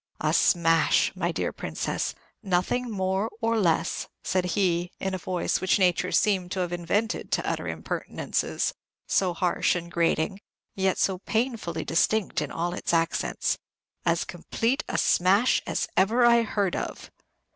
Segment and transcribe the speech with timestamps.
[0.19, 5.77] "A smash, my dear Princess, nothing more or less," said he, in a voice which
[5.77, 8.73] nature seemed to have invented to utter impertinences,
[9.05, 10.41] so harsh and grating,
[10.75, 13.59] and yet so painfully distinct in all its accents,
[14.03, 17.11] "as complete a smash as ever I heard of."